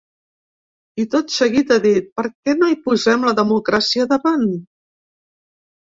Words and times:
I 1.03 1.05
tot 1.15 1.33
seguit 1.33 1.73
ha 1.75 1.77
dit: 1.83 2.09
Per 2.21 2.25
què 2.31 2.57
no 2.63 2.69
hi 2.73 2.77
posem 2.87 3.27
la 3.29 3.37
democràcia 3.41 4.11
davant? 4.15 4.49